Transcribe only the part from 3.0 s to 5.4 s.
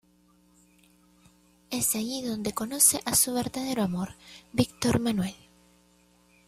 a su verdadero amor, Víctor Manuel.